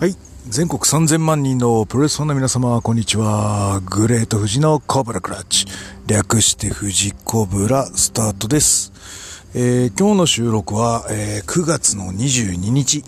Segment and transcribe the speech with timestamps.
[0.00, 0.14] はい。
[0.48, 3.80] 全国3000万人のプロレスファンの皆様、こんにちは。
[3.84, 5.66] グレート富士のコブラクラッチ。
[6.06, 8.92] 略して富士コブラスタートです。
[9.56, 13.02] えー今日の収録は、えー9月の22日。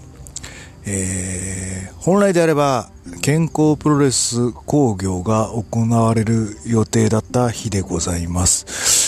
[0.84, 2.91] えー本来であれば、
[3.23, 9.00] 健康プロレス工業が行われる予定だった日でございます。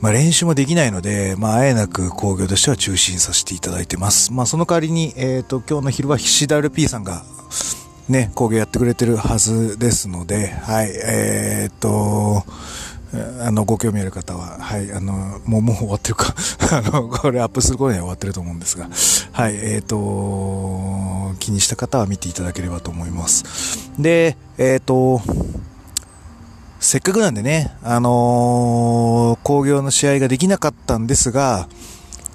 [0.00, 4.32] まあ、練習もできないので、まあ、あえなく工業としては中心させていただいてます。
[4.32, 7.24] まあ、その代わりに、えっ、と、今日の昼は菱田 LP さんが、
[8.08, 12.44] ね、工業やってくれてるはずですので、はい、えっ、と、
[13.40, 16.34] あの、ご興味ある方は、はい、あの、もう、もう終わってるか。
[16.70, 18.88] あの、これアップする頃には終わってると思うんですが、
[19.32, 23.90] はい、えっ、と、気にした方は見ていただければと思います。
[23.98, 25.22] で、えっ、と、
[26.88, 31.68] せっかくなんでね、あのー工業の試合ができなかったんですが、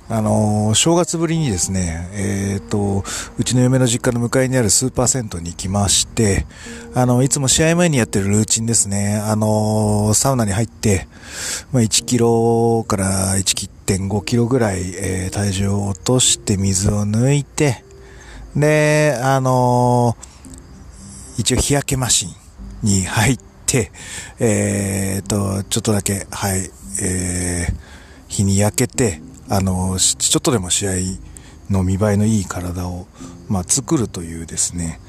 [0.10, 3.04] あのー正月ぶりにですね、えっ、と、
[3.40, 6.46] うちの嫁の実家の向かいにあるスーパー銭湯に行きまして、
[6.94, 11.08] あの、いつも試合前にやってるルーチンですね、あのサウナに入って、
[11.72, 17.84] まあ、1キロから1.5キロぐらい、え体重を落として水を抜いて、
[18.56, 20.16] で、あの
[21.40, 22.30] 一応日焼けマシン
[22.84, 23.53] に入って、
[24.40, 26.70] えー、と、ちょっとだけ、はい、
[27.02, 27.74] えー、
[28.28, 30.92] 日に焼けて、あの、ちょっとでも試合
[31.70, 33.08] の見栄えのいい体を、
[33.50, 35.00] まあ、作るというですね、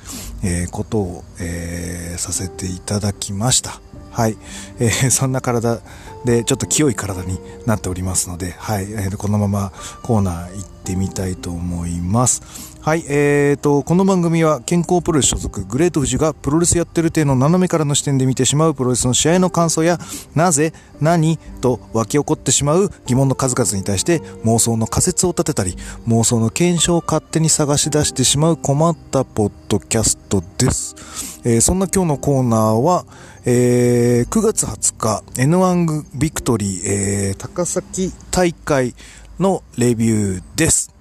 [0.42, 3.80] えーことを、えーさせていただきました。
[4.10, 4.36] はい。
[4.78, 5.80] えーそんな体
[6.24, 8.84] で、ちょっと清い体になっておりますので、はい。
[8.92, 12.42] えーこのままコーナー行ってみたいと思います。
[12.84, 13.04] はい。
[13.08, 19.98] えーと、この番組は健康プロレス所属グレート富士がプロレスやってる体の斜めからの視点で見てしまうプロレスの試合の感想や、
[20.34, 31.40] なぜ、何と湧き起こってしまう疑問の数々に対して妄想の仮説を立てたり、妄想の検証を勝手に探し出してしまう困ったポッドキャストです。
[31.46, 33.06] えーそんな今日のコーナーは、
[33.46, 38.94] えー9月20日 N1 ビクトリー、えー高崎大会
[39.40, 40.94] のレビューです。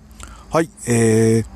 [0.50, 1.53] はい、えー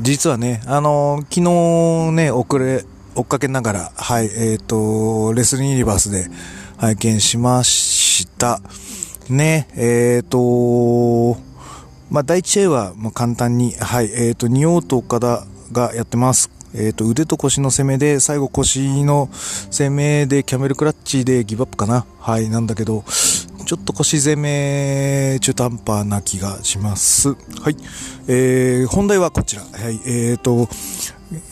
[0.00, 2.84] 実はね、あのー昨日ね、遅れ、
[3.16, 6.28] 追っかけながら、はい、えっ、と、レスリングユニバースで
[6.76, 8.60] 拝見しました。
[9.28, 11.36] ね、えっ、と、
[12.10, 16.50] まあ、第一試合は、まあ、簡単に、はい、えっ、と、仁王と岡田がやってます。
[16.74, 22.06] えっ、と、腕と腰の攻めで、最後腰の攻めで、キャメルクラッチでギブアップかな。
[22.20, 23.04] はい、なんだけど、
[23.68, 27.34] ちょっと腰攻め、中途半端な気がします。
[27.34, 27.34] は
[27.68, 27.76] い。
[28.26, 29.62] えー、本題はこちら。
[29.62, 30.70] はい、えっ、と、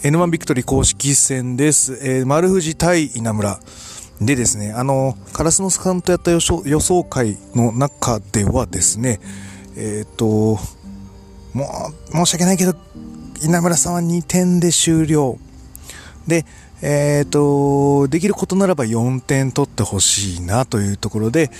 [0.03, 1.99] N1 ビクトリー公式戦です。
[2.01, 3.61] えー、丸藤対稲村。
[4.23, 9.21] でですね、あの、カラスノスさんとやった予想会の中ではですね、
[9.77, 10.27] えっ、と、
[11.53, 12.75] もう、申し訳ないけど、
[13.43, 15.37] 稲村さんは2点で終了。
[16.27, 16.47] で、
[16.81, 21.51] えっ、と、できることならば4点取ってほしいなというところで、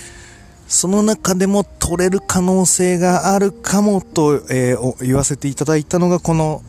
[0.67, 6.61] その中でも取れる可能性があるかもと、えー言わせていただいたのが、この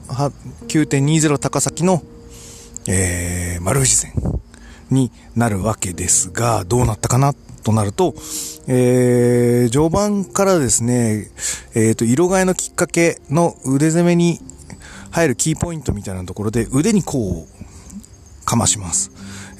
[0.69, 2.03] 9.20高崎の、
[2.87, 4.13] えー丸藤戦
[4.91, 8.15] になるわけですが、どうなったかなとなると、
[8.69, 11.29] えー序盤からですね、
[11.75, 14.39] えっ、と、色替えのきっかけの腕攻めに
[15.11, 19.11] 入るキーポイントみたいなところで、腕にこう、かまします。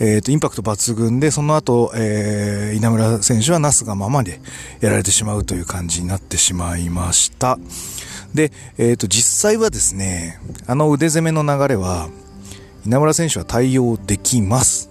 [0.01, 4.41] えっ、と、インパクト抜群で、その後、えー稲村選手はなすがままで
[4.81, 7.59] やられてしまうという感じになってしまいました。
[8.35, 12.09] で、えっ、と、実際はですね、あの腕攻めの流れは、
[12.87, 14.91] 稲村選手は対応できます。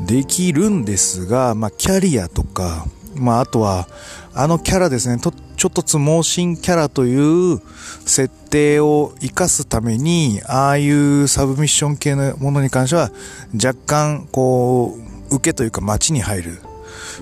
[0.00, 2.86] できるんですが、まあ、キャリアとか、
[3.22, 3.88] まあ、あとは、
[4.34, 7.60] あのキャラですね、とちょっとつ盲信キャラという
[8.06, 13.10] 設定を活かすために、ああいうサブミッション系のものに関しては、
[13.54, 14.98] 若干、こ
[15.30, 16.62] う、受けというか待ちに入る。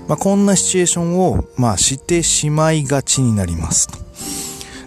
[0.07, 3.97] まあ、こんなシチュエーションを、まあ、してしまいがちになりますと。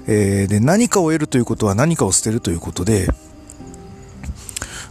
[0.06, 3.08] えーで、何かを得るということは何かを捨てるということで、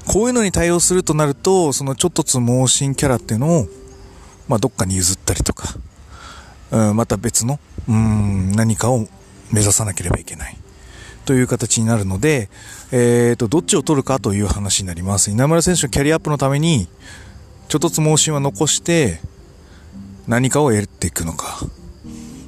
[0.05, 3.67] こういうのに対応するとなると、そのちょっとつ盲信キャラっていうのを、
[4.47, 5.75] まあ、どっかに譲ったりとか、
[6.73, 9.07] うん、また別の、うん、何かを
[9.51, 10.57] 目指さなければいけない。
[11.25, 12.49] という形になるので、
[12.91, 15.31] えーと、どっちを取るかという話になります。
[15.31, 16.87] 稲村選手のキャリアアップのために、
[17.69, 19.21] ちょっとつ盲信は残して、
[20.27, 21.59] 何かを得ていくのか。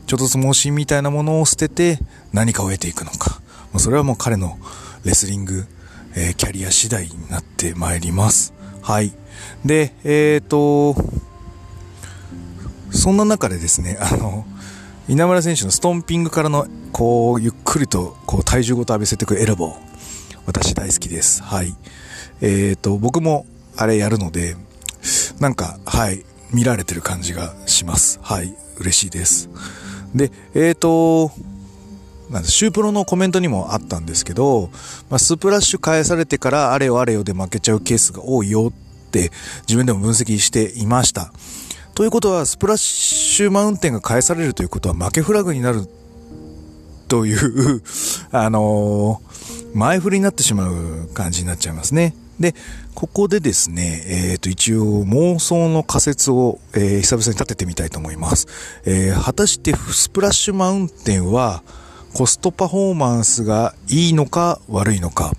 [0.08, 2.00] ちょっとつ盲信みたいなものを捨てて、
[2.34, 3.42] 何かを得ていくのか。
[3.78, 4.58] それはもう彼の
[5.04, 5.66] レスリング、
[6.16, 8.54] えーキャリア次第になってまいります。
[8.82, 9.14] はい。
[9.64, 10.96] で、えっ、と、
[12.96, 14.46] そんな中でですね、 あの、
[15.08, 19.76] 稲村選手のストンピングからの、こう、ゆっくりと、こう、体重ごと浴びせていくエルボー。
[20.46, 21.44] 私大好きです。
[21.44, 21.76] はい。
[22.42, 23.46] えっ、ー、と、僕も
[23.76, 24.56] あれやるので、
[25.40, 28.20] なんか、はい、見られてる感じがします。
[28.22, 29.50] はい、嬉しいです。
[30.16, 31.32] で、えっ、ー、と、
[32.30, 34.70] なんシュープロのコメントにもあったんですけど、
[35.10, 39.32] まあ、スプラッシュ返されてからあれよあれよで負けちゃうケースが多いよって
[39.68, 41.32] 自分でも分析していました。
[41.96, 45.88] ということは、スプラッシュマウンテンが返されるということは負けフラグになる
[47.08, 47.82] という
[48.32, 52.14] あのー、前振りになってしまう感じになっちゃいますね。
[52.38, 52.54] で、
[52.96, 58.48] ここでですね、えっ、ー、と、一応妄想の仮説を、えー、久々に立ててみたいと思います。
[58.84, 61.64] えー、果たしてスプラッシュマウンテンは
[62.14, 65.32] コストパフォーマンスがいいのか悪いのか、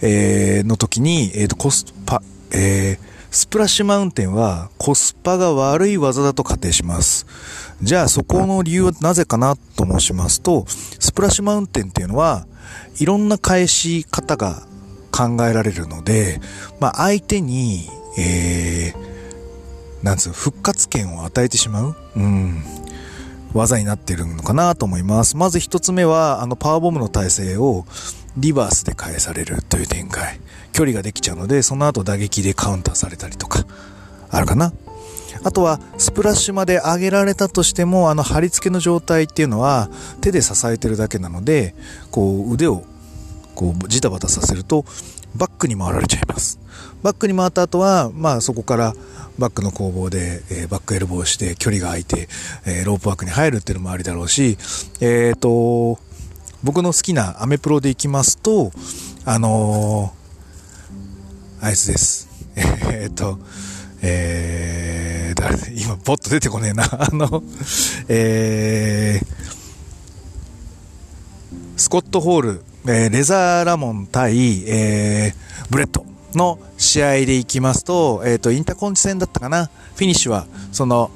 [0.00, 2.22] えー、の時に、えっ、と、コスパ、
[2.52, 2.98] え
[3.34, 7.26] スプラッシュマウンテンはコスパが悪い技だと仮定します。
[7.82, 12.46] じゃあそこの理由はなぜかなと申しますと、スプラッシュマウンテンっていうのは、
[13.00, 14.62] いろんな返し方が
[15.10, 16.40] 考えられるので、
[16.78, 22.62] まあ、相手に、えー、なんつう、復活権を与えてしまう、うん、
[23.52, 25.36] 技になってるのかなと思います。
[25.36, 27.84] まず一つ目は、あの、パワーボムの体勢を
[28.36, 30.38] リバースで返されるという展開。
[30.74, 33.64] 距離ができちゃうので、その後打撃でカウンターされたりとか、
[34.28, 34.74] あるかな？
[35.42, 39.88] あとは、スプラッシュまで上げられたとしても、あの、貼り付けの状態っていうのは、
[40.20, 41.74] 手で支えてるだけなので、
[42.10, 42.84] こう、腕を
[43.54, 44.84] こうジタバタさせると
[45.36, 46.58] バックに回られちゃいます
[47.02, 48.94] バックに回った後はまあそこから
[49.38, 52.28] バックの攻防で、えー、バックエルボーして距離が空いて、
[52.66, 54.58] えー、ロープワークに入るっていうのもありだろうし
[55.00, 55.98] えっ、ー、と
[56.62, 58.72] 僕の好きなアメプロでいきますと
[59.24, 60.14] あの
[61.64, 62.28] あいつです
[62.92, 63.38] えっと
[64.06, 66.84] えー、誰今、ボッと出てこねえな。
[66.92, 67.42] あの、
[68.06, 69.26] えー、
[71.78, 76.04] スコット・ホールえー、レザーラモン対、えー、ブレット
[76.34, 79.70] の試合でいきますと、えっ、と、インターコンチ戦だったかな。
[79.96, 81.10] フィニッシュは、その、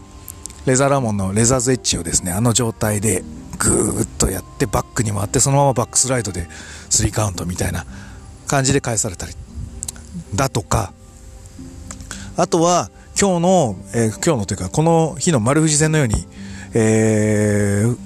[0.65, 3.23] レザーラモンのレザーズエッジをですね、あの状態で
[3.59, 6.47] ぐーっとやってバックに回ってそのままバックスライドで
[6.91, 7.85] 3カウントみたいな
[8.47, 9.35] 感じで返されたり
[10.35, 10.93] だとか
[12.37, 16.27] あとは今日の、えー、今日のというかこの日の丸富士戦のように、
[16.75, 17.97] えー、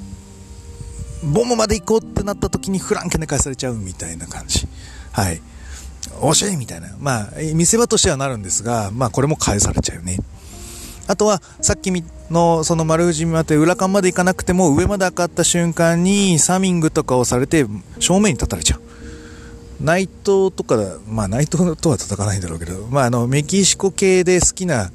[1.23, 4.67] ボムまで行こうってなった時にフランケンで返されちゃうみたいな感じ。
[5.13, 5.41] はい。
[6.21, 6.89] 惜しいみたいな。
[6.99, 10.19] まあ、見せ場としてはなるんですが、まあ、これも返されちゃうね。
[11.07, 11.93] あとは、さっき
[12.31, 17.67] の、その丸藤まで裏間まで行かなくても、上まで上がった瞬間に、サミングとかをされて、
[17.99, 18.81] 正面に立たれちゃう。
[19.83, 20.77] 内藤とか、
[21.09, 24.91] まあ、内藤とは叩かないんだろうけど、まあ、あの、メキシコ系で好きな、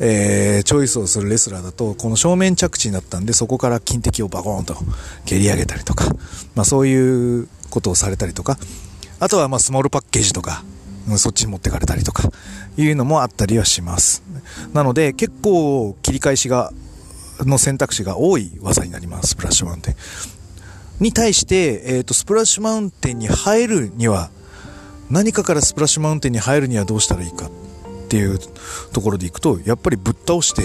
[0.00, 4.76] えー、チョイスをするレスラーだと、この正面着地になったんで、そこから金敵をバコーンと
[5.24, 6.06] 蹴り上げたりとか、
[6.54, 8.58] まあそういうことをされたりとか、
[9.20, 10.64] あとはまあスモールパッケージとか、
[11.16, 12.28] そっちに持ってかれたりとか、
[12.76, 14.22] いうのもあったりはします。
[14.72, 16.72] なので、結構切り返しが、
[17.40, 19.96] の選択肢が多い技になります、スプラッシュマンテン。
[21.00, 24.30] に対して、え、ー、と、スプラッシュマウンテンに入るには、
[25.10, 27.50] 何かからスプラッシュマウンテンに入るにはどうしたらいいかっ
[28.08, 28.38] ていう
[28.92, 30.62] ところでいくと、やっぱりぶっ倒して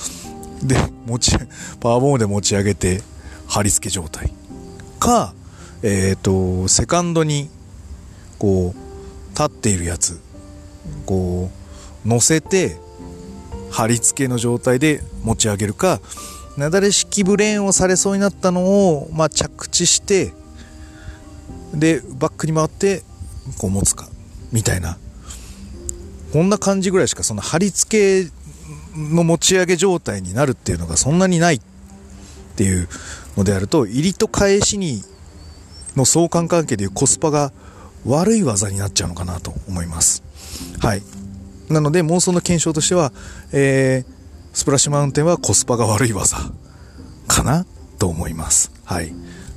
[0.66, 0.76] で、
[1.06, 1.36] 持ち、
[1.80, 3.02] パワーボムで持ち上げて、
[3.46, 4.32] 貼り付け状態。
[4.98, 5.34] か、
[5.82, 7.50] えっ、ー、と、セカンドに、
[8.38, 10.20] こう、立っているやつ、
[11.06, 11.50] こ
[12.04, 12.76] う、乗せて、
[13.70, 16.00] 貼り付けの状態で持ち上げるか、
[16.56, 20.32] なだれ式ブレーンをされそうになったのを、まあ、着地して、
[21.74, 23.02] で、バックに回って、
[23.58, 24.08] こう持つか、
[24.52, 24.98] みたいな
[26.32, 28.30] こんな感じぐらいしかその貼り付け
[28.96, 31.60] の持ち上げ状態になるっていうのがそんなにないっ
[32.56, 32.88] ていう
[33.36, 35.02] のであると入りと返しに
[35.94, 37.52] の相関関係でいうコスパが
[38.06, 40.22] 悪い技になっちゃうのかなと思います。
[40.80, 41.02] はい。
[41.68, 43.12] なので妄想の検証としては、
[43.52, 44.11] えー、
[44.52, 46.36] スプラッシュマウンテンはコスパが悪い技
[47.26, 47.64] かな
[47.98, 48.70] と思います。
[48.84, 49.12] はい。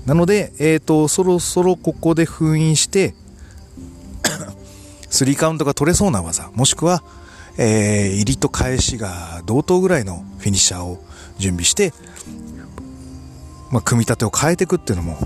[0.05, 3.15] なので、えっ、ー、と、そろそろここで封印して、
[5.09, 7.03] 3カウントが取れそうな技、もしくは、
[7.57, 11.03] えー、入りと返しが同等ぐらいのフィニッシャーを
[11.37, 11.93] 準備して、
[13.71, 15.17] まあ、組み立てを変えていくっていうのも、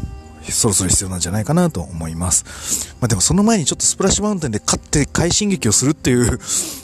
[0.44, 2.96] そろそろ必要なんじゃないかなと思います。
[3.02, 6.40] まあ、でもその前にちょっとスプラッシュマウンテンで勝って快進撃をするっていう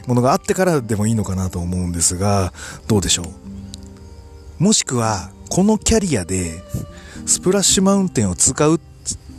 [0.07, 2.53] ものがあってからでもいいのかなと思うんですが、
[2.87, 4.63] どうでしょう？
[4.63, 6.63] もしくは、このキャリアで、
[7.25, 8.79] スプラッシュマウンテンを使う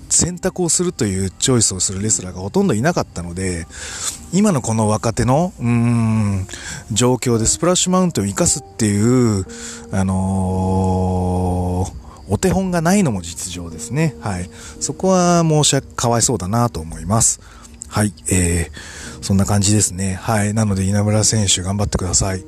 [0.08, 3.66] 選択をするというチョイスをするレスラーがほとんどいなかったので、
[4.32, 6.46] 今のこの若手の、うーん、
[6.92, 9.46] 状況でスプラッシュマウンテンを生かすっていう、
[9.90, 14.16] あのー、お手本がないのも実情ですね。
[14.20, 14.50] はい。
[14.80, 17.40] そこは申し訳、かわいそうだなと思います。
[17.88, 18.12] はい。
[18.30, 20.14] えー、そんな感じですね。
[20.14, 20.54] はい。
[20.54, 22.44] なので稲村選手頑張ってください。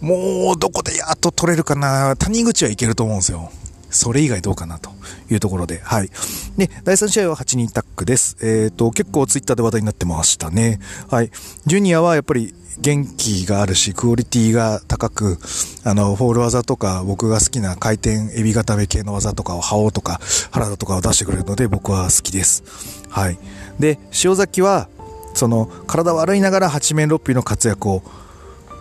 [0.00, 3.50] もう、どこでやっと取れるかな谷口はいけると思うんですよ。
[3.94, 4.90] それ以外どうかなと
[5.30, 6.10] いうところで、はい。
[6.56, 8.36] で、第3試合は8人タックです。
[8.42, 10.80] えっ、ー、と、結構ツイッターで話題になってましたね。
[11.08, 11.30] はい。
[11.66, 15.38] ジュニアはやっぱり元気があるし、クオリティが高く、
[15.84, 20.20] あの、フォール技とか、僕が好きな回転エビ固め系の技とかを、覇王とか、
[20.50, 22.64] 原田とかを出してくれるので、僕は好きです。
[23.08, 23.38] はい。
[23.78, 24.88] で、塩崎は、
[25.34, 28.02] その、体悪いながら八面六臂の活躍を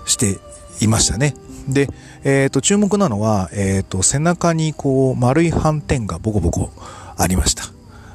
[0.05, 0.39] して
[0.82, 1.36] いましたね。
[1.67, 1.89] で、
[2.24, 6.72] え、ー、と、注目なのは、え、ー、と、背中にこう、丸い斑点がボコボコ
[7.17, 7.63] ありました。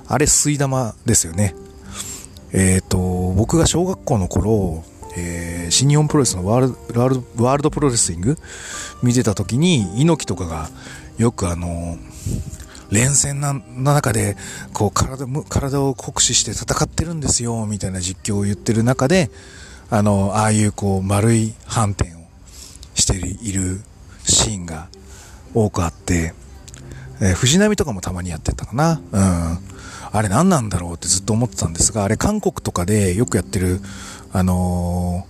[0.06, 1.54] あれ、吸い玉ですよね。
[2.52, 2.98] えっ、ー、と、
[3.36, 4.84] 僕が小学校の頃、
[5.16, 8.38] えー、新日本プロレスのワールワールドワールドプロレスリング
[9.02, 10.68] 見てた時に、猪木とかが
[11.18, 11.98] よくあの、
[12.90, 14.36] 連戦の中で、
[14.72, 19.30] こう体、体を酷使して戦ってるんですよ、みたいな実況を言ってる中で、
[19.90, 22.17] あの、ああいうこう丸い斑点
[23.00, 23.80] している
[24.24, 24.88] シーンが
[25.54, 26.34] 多くあって、
[27.20, 29.00] えー、藤波とかもたまにやってたかな。
[29.12, 29.58] うん。
[30.10, 33.80] あれ何なんだろうってずっと思ってたんですが、あれ韓国とかでよくやってる、
[34.32, 35.26] あの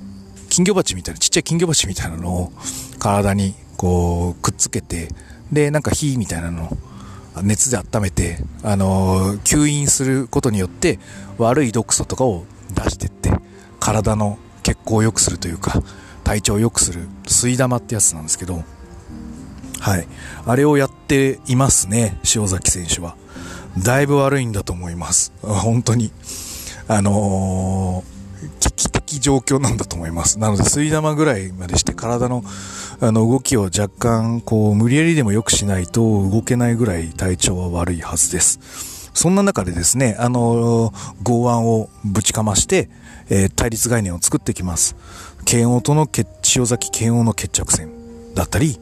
[0.47, 2.53] ー、金魚鉢みたいな、ちっちゃい金魚鉢みたいなのを
[2.99, 5.09] 体にこうくっつけて、
[5.53, 6.77] で、なんか火みたいなの
[7.43, 10.99] 熱で温めて、あのー、吸引することによって
[11.39, 12.45] 悪い毒素とかを
[12.75, 13.33] 出してって、
[13.81, 15.83] 体の血行を良くするというか、
[16.29, 18.63] 体調を良くする吸い玉ってやつなんですけど、
[19.81, 20.07] はい。
[20.45, 23.17] あれをやっていますね、塩崎選手は。
[23.83, 25.33] だいぶ悪いんだと思います。
[25.41, 26.13] 本当に。
[26.87, 30.39] あのー、危機的状況なんだと思います。
[30.39, 32.45] なので、吸い玉ぐらいまでして体の、
[33.01, 38.98] あの、動きを若干、こう、無理やりでも良くしないと動けないぐらい体調は悪いはずです。
[39.15, 42.89] そんな中でですね、あの、剛腕をぶちかまして、
[43.31, 44.97] えー、対立概念を作ってきます。
[45.45, 46.09] 剣王との
[46.55, 47.91] 塩崎剣王の決着戦
[48.35, 48.79] だったり、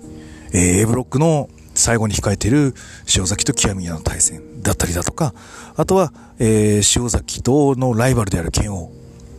[0.53, 2.75] えー、A ブロックの最後に控えている
[3.17, 5.35] 塩崎と極宮の対戦だったりだとか、
[5.77, 8.91] あとは、えー、塩崎とのライバルである剣王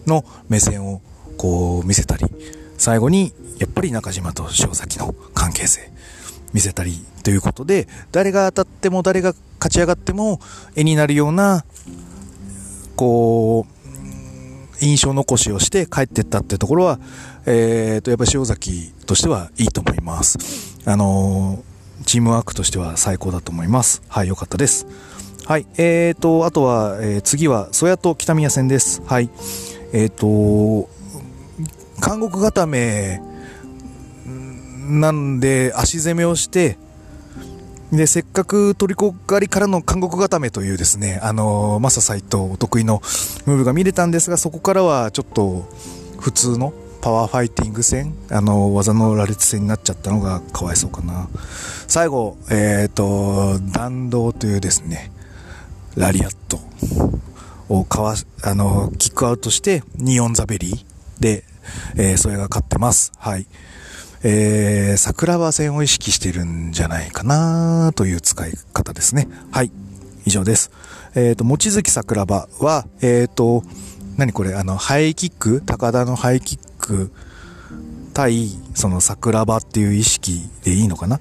[0.06, 1.01] の目線を
[1.38, 2.25] こう見せたり、
[2.77, 5.91] 最後にやっぱり中島と塩崎の関係性
[6.53, 10.40] 見せたりということで、誰が当たっても誰が勝ち上がっても
[10.76, 11.66] 絵になるような、
[12.96, 13.78] こう、
[14.80, 17.00] 印象残しをして帰ってったってところは、
[17.46, 20.38] えー、と、やっぱり塩崎としてはいいと思います。
[20.86, 24.02] あのー、チームワークとしては最高だと思います。
[24.08, 24.86] はい、よかったです。
[25.46, 29.02] はい、えーと、あとは、えー、次は、曽谷と北宮戦です。
[29.06, 29.30] はい。
[29.94, 30.90] えーと、
[32.00, 33.22] 韓国固め
[34.90, 36.78] なんで足攻めをして、
[37.91, 43.01] で、せっかくトリコ狩りからの韓国固めというですね、あのー、マササイトお得意の
[43.46, 45.65] ムーブが見れたんですが、そこからはちょっと
[46.20, 51.29] 普通のパワーファイティング戦、あのー、技の羅列戦になっちゃったのがかわいそうかな。
[51.88, 55.12] 最後、えっ、ー、と、弾道というですね、
[55.96, 56.60] ラリアット
[57.70, 61.46] をかわ、あのキックアウトして、 knee on the belly で、
[61.96, 63.13] え、それが勝ってます。
[63.17, 63.48] はい。
[64.24, 69.27] えー、桜庭戦を意識してるんじゃないかなという使い方ですね。
[69.51, 69.71] はい。
[70.25, 70.71] 以上です。
[71.15, 73.63] えっ、ー、と、望月桜庭は、えっ、ー、と、
[74.17, 75.62] 何これ、あの、ハイキック？
[75.65, 77.12] 高田のハイキック？
[78.13, 81.19] 対、その桜庭っていう意識でいいのかな？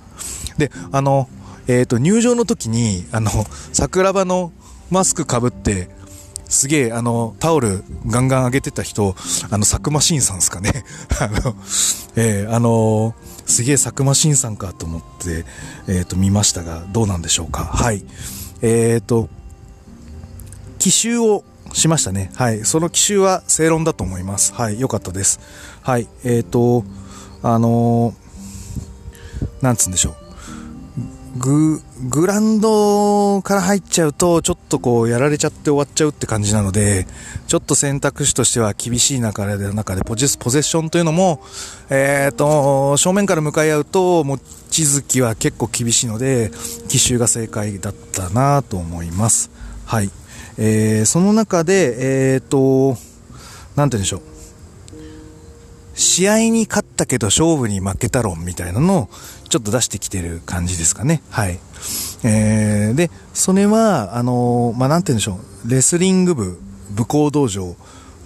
[0.57, 1.29] で、あの、
[1.69, 3.31] えっ、ー、と、入場の時に、あの、
[3.73, 4.53] 桜庭の
[4.91, 5.89] マスクかぶって、
[6.49, 9.15] すげえ、あの、タオルガンガン上げてた人、
[9.51, 10.85] あの、サクマシンさんですかね。
[11.21, 11.57] あの、
[12.17, 13.15] えー、あのー、
[13.47, 15.45] すげえサクマシンさんかと思って、
[15.89, 17.65] えっ、ー、と、見ましたが、どうなんでしょうか。
[17.65, 18.05] はい。
[18.63, 19.29] えっ、と、
[20.79, 22.31] 奇襲をしましたね。
[22.35, 22.65] はい。
[22.65, 24.53] その奇襲は正論だと思います。
[24.55, 24.81] はい。
[24.81, 25.41] よかったです。
[25.83, 26.09] はい。
[26.25, 26.85] えっ、と、
[27.43, 28.15] あの
[29.63, 30.26] なんつうんでしょう。
[31.39, 37.07] グ、グランドから入っちゃうと、ちょっとこう、やられちゃって終わっちゃうって感じなので、
[37.47, 41.41] ちょっと選択肢としては厳しい中で、中でポジポゼッションというのも、
[41.91, 44.39] えっ、ー、と、正面から向かい合うと、望
[44.71, 46.51] 月は結構厳しいので、
[46.89, 49.51] 奇襲が正解だったなと思います。
[49.85, 50.11] はい。
[50.59, 52.99] えー、その中で、えっ、ー、と、
[53.77, 54.36] なんて言うんでしょう。
[55.97, 59.09] 試合に勝ったけど勝負に負けた論みたいなのを
[59.49, 61.23] ちょっと出してきてる感じですかね。
[61.31, 61.59] はい。
[62.23, 65.71] えー、で、それは、あのー、まあ、なんて言うんでしょう。
[65.71, 66.61] レスリング部、
[66.91, 67.75] 武功道場、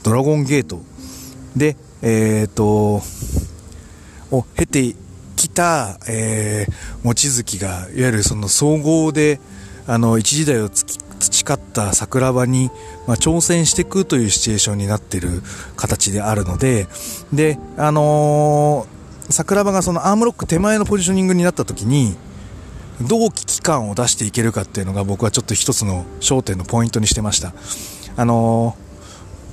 [0.02, 0.80] ドラゴンゲート
[1.56, 3.02] で、えっ、ー、と、
[4.30, 4.94] を経て
[5.36, 9.40] きた、えー、望月が、いわゆるその総合で、
[9.86, 10.68] あの、一時代を
[11.20, 12.70] 培った桜庭に、
[13.06, 15.42] まあ、挑戦していくというシチュエーションになっている
[15.76, 16.88] 形であるので、
[17.32, 22.16] で、あのー、桜庭がそのアームロック手前のポジショニングになった時に、
[23.00, 27.54] どう危機感を出していけるかっていうのが僕はちょっと一つの焦点のポイントにしてました。
[28.16, 28.76] あの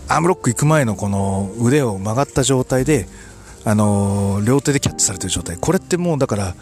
[0.07, 3.07] ー、アームロック行く前のこの腕を曲がった状態で、
[3.65, 5.57] あのー、両手でキャッチされてる状態。
[5.57, 6.55] これってもうだから、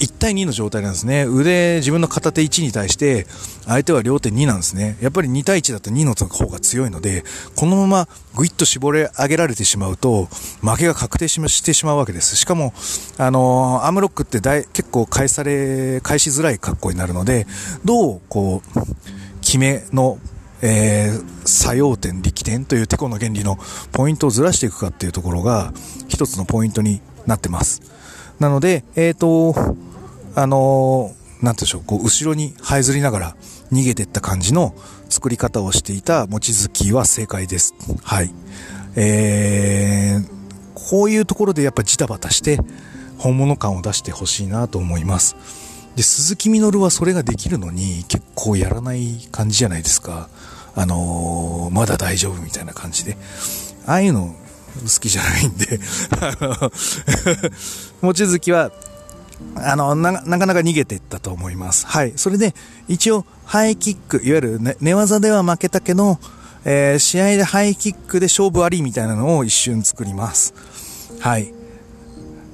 [0.00, 1.24] 1対2の状態なんですね。
[1.24, 3.26] 腕、自分の片手1に対して、
[3.66, 4.96] 相手は両手2なんですね。
[5.00, 7.24] やっぱり2対1だと2の方が強いので、
[7.56, 10.28] このままぐいっと絞れ上げられてしまうと、
[10.60, 12.36] 負けが確定してしまうわけです。
[12.36, 12.72] しかも、
[13.16, 14.40] あのー、アームロックって
[14.72, 17.46] 結構返され、返しづらい格好になるので、
[17.84, 18.80] どう、こう、
[19.40, 20.18] 決めの
[20.60, 23.58] えー、作用点、力点というテコの原理の
[23.92, 25.72] ポイントをずらしていくかっていうところが
[26.08, 27.80] 一つのポイントになってます。
[28.40, 29.54] なので、えっ、ー、と、
[30.38, 33.36] あのー、なんてでしょう、こう、後ろに這いずりながら
[33.72, 34.72] 逃げていった感じの
[35.08, 37.74] 作り方をしていた望月は正解です。
[38.04, 38.32] はい。
[38.94, 40.28] えー、
[40.74, 42.60] こういうところでやっぱジタバタして
[43.18, 45.34] 本物感を出してほしいなと思います。
[45.96, 50.28] で、鈴木みのるはそれができるのに結構やらない感じじゃないですか。
[50.76, 53.16] あのー、まだ大丈夫みたいな感じで。
[53.86, 54.36] ああいうの
[54.82, 55.80] 好きじゃないんで
[58.02, 58.70] 望月は、
[59.56, 61.86] あのな、なかなか逃げていったと思います。
[61.86, 62.12] はい。
[62.16, 62.54] それで、
[62.88, 66.18] 一応、ハイキック、いわゆる、ね、寝技では負けたけど、
[66.64, 70.54] えー、試合でハイキックで勝負ありみたいなのを一瞬作ります。
[71.20, 71.52] はい。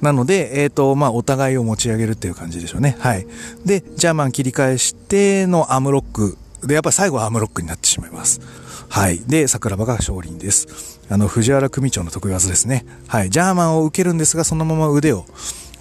[0.01, 2.95] なので、えっ、ー、と、まあ、お互いを持ち上げるっていう感じでしょうね。
[2.99, 3.25] はい。
[3.65, 6.37] で、ジャーマン切り返してのアームロック。
[6.63, 8.41] で、やっぱり最後はアームロックになってしまいます。
[8.89, 9.19] はい。
[9.19, 11.01] で、桜庭が勝利です。
[11.09, 12.85] あの、藤原組長の得意技ですね。
[13.07, 13.29] はい。
[13.29, 15.25] ジャーマンを受けるんですが、そのまま腕を、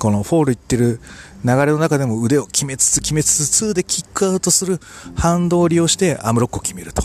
[0.05, 1.01] このフォールいってる
[1.47, 4.79] 流れの中でも腕を決めつつ決めつつでキックアウトする
[5.17, 7.03] 反動を利用してアームロックを決めると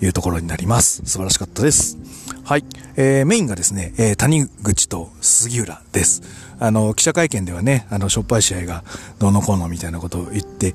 [0.00, 1.02] いうところになります。
[1.04, 1.98] 素晴らしかったです。
[2.44, 2.64] はい。
[2.96, 6.22] えー、メインがですね、えー、谷口と杉浦です。
[6.58, 8.82] あの、記者会見ではね、あの、しょっぱい試合が
[9.18, 10.74] どうのこうのみたいなことを言って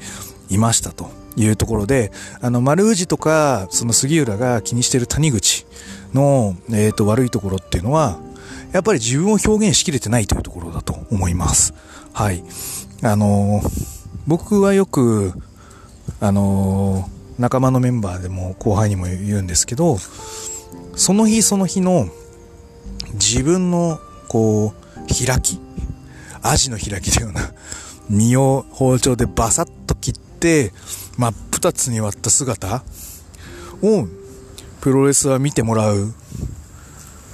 [0.49, 5.65] いましたというところで、あの、丸氏とか、その杉浦が気にしている谷口
[6.13, 8.19] の、えっ、ー、と、悪いところっていうのは、
[8.73, 11.73] やっぱり自分を表現しきれてないというところだと思います。
[12.11, 12.43] はい。
[13.03, 13.61] あの
[14.27, 15.33] 僕はよく、
[16.19, 19.97] あの仲間のメンバーでも後輩にも言うんですけど、
[20.95, 22.07] その日その日の
[23.13, 25.59] 自分の、こう、開き、
[26.41, 27.53] アジの開きのような、
[28.09, 30.71] 身を包丁でバサッと切って、
[31.17, 32.83] 真っ二つに割った姿
[33.81, 34.07] を
[34.81, 36.13] プロレスは見てもらう、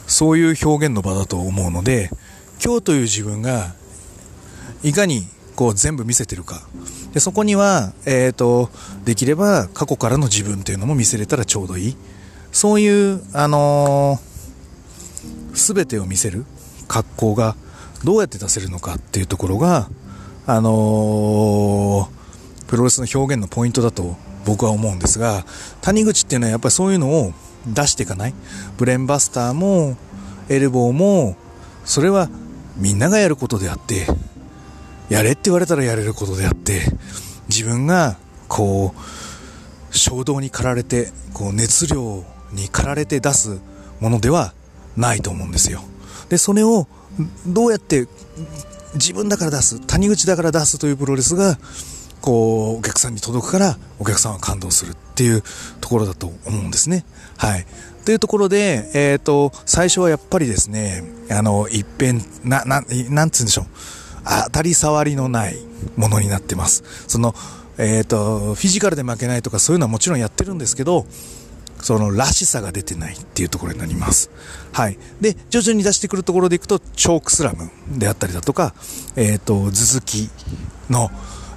[0.10, 2.10] そういう表現の場だと思うので、
[2.64, 3.74] 今日という自分が、
[4.84, 6.62] いかにこう全部見せてるか。
[7.14, 8.70] で、そこには、え、ー、と、
[9.06, 11.98] できれば過去からの自分っていうのも見せれたらちょうどいい。
[12.52, 14.20] そういう、あの
[15.54, 16.46] す、べてを見せる
[16.88, 17.56] 格好が
[18.04, 19.90] どうやって出せるのかっていうところが、
[20.46, 22.20] あのー
[22.70, 25.44] プロレスの表現のポイントだと僕は思うんですが、
[25.82, 27.34] 谷口っていうのはやっぱりそういうのを
[27.68, 28.34] 出していかない？
[28.78, 29.98] ブレンバスターも、
[30.50, 31.36] エルボーも、
[31.86, 32.30] それは
[32.78, 34.08] みんながやることであって、
[35.10, 36.82] やれって言われたらやれることであって、
[37.48, 38.18] 自分が、
[38.48, 43.60] こう、衝動に駆られて、こう、熱量に駆られて出す
[44.00, 44.54] ものでは
[44.96, 45.82] ないと思うんですよ。
[46.30, 46.88] で、それを、
[47.48, 48.08] どうやって
[48.94, 51.58] 自分だから出す、谷口だから出すというプロレスが、
[52.22, 55.44] こう、お客さんに届くから、お客さんは感動するっていう
[55.82, 57.06] ところだと思うんですね。
[57.38, 57.66] はい。
[58.06, 63.66] というところで、えっ、ー、と、最初はやっぱりですね、あの、一遍、な、な、なんつうんでしょう。
[64.46, 65.58] 当たり障りのない
[65.96, 66.84] ものになってます。
[67.08, 67.36] その、
[67.78, 71.06] えっ、ー、と、フィジカルで負けないとかそういうのはもちろんやってるんですけど、
[71.82, 74.30] そのらしさが出てないっていうところになります。
[74.74, 74.98] はい。
[75.22, 78.74] で、徐々に出してくるところでいくと、チョークスラムであったりだとか、
[79.16, 80.30] えっ、ー、と、頭突き
[80.90, 81.10] の、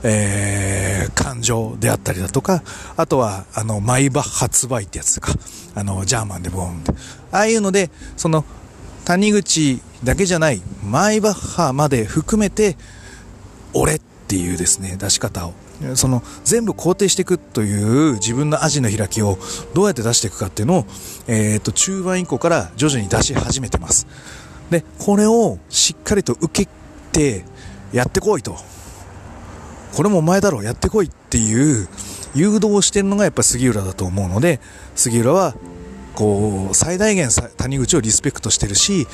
[0.05, 2.63] えー、感情であったりだとか、
[2.97, 5.33] あとは、あの、マイバッハ発売ってやつとか、
[5.75, 6.93] あの、ジャーマンでボーンって。
[7.31, 8.45] ああいうので、その、
[9.05, 12.77] 谷口だけじゃない、マイバッハまで含めて、
[13.75, 15.55] 俺っていうですね、出し方を。
[15.95, 19.39] その、全部肯定していくという自分のアジの開きを
[19.75, 20.87] どうやって出していくかっていうのを、
[21.27, 24.07] えっ、ー、と、中盤以降から徐々に出し始めてます。
[24.71, 26.71] で、これをしっかりと受け
[27.13, 27.45] て、
[27.93, 28.57] やってこいと。
[29.95, 31.89] これもお前だろ、やってこいっていう
[32.35, 34.61] 誘導をしてるのがやっぱ杉浦だと思うので、
[34.95, 35.55] 杉浦は、
[36.15, 39.07] こう、最大限谷口をリスペクトしてるし、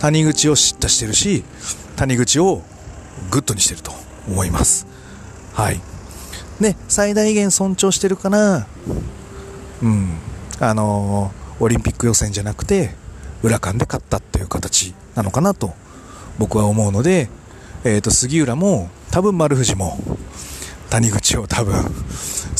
[0.00, 1.44] 谷口を叱咤してるし、
[1.96, 2.62] 谷口を
[3.30, 3.92] グッドにしてると
[4.26, 4.86] 思います。
[5.52, 5.80] はい。
[6.60, 8.66] ね、最大限尊重してるかな。
[9.82, 10.08] うん。
[10.60, 12.94] あのー、オリンピック予選じゃなくて、
[13.42, 15.74] 裏間で勝ったっていう形なのかなと
[16.38, 17.28] 僕は思うので、
[17.84, 19.98] えっ、ー、と、杉浦も多分丸藤も
[20.88, 21.90] 谷口を多分好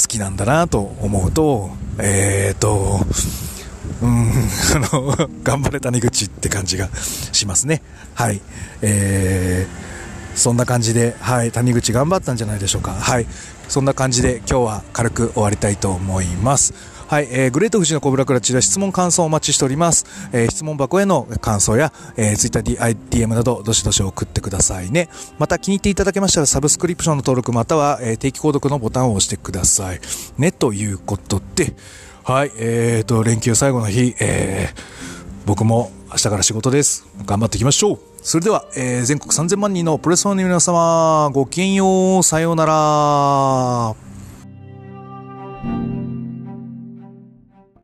[0.07, 3.01] きなんだなと思うと、えっ、ー、と、
[4.03, 4.29] うん、
[4.77, 6.91] あの、頑張れ谷口って感じが
[7.33, 7.81] しますね。
[8.15, 8.43] はい。
[8.83, 12.93] えー、そんな感じで、はい、谷口頑張ったんじゃないでしょうか。
[12.93, 13.27] はい。
[13.69, 16.75] そんな感じで今日は軽く終わりたいと思います。
[17.13, 20.07] はい、えー、グレート富士のコブラクラッチでは質問感想をお待ちしております。
[20.33, 25.11] えー、質問箱への感想や、えー、Twitter、DM など、どしどし送ってくださいね。
[25.39, 30.01] また気に入っていただけましたら、サブスクリプションの登録または、えー、定期購読のボタンを押してください。
[30.39, 31.75] ね、ということで、
[32.25, 34.81] はい、えーと、連休最後の日、えー、
[35.45, 37.07] 僕も明日から仕事です。
[37.27, 37.99] 頑張っていきましょう。
[38.23, 44.13] それでは、えー、全国3000万人のプレスファンの皆様、ごきげんよう、さようなら。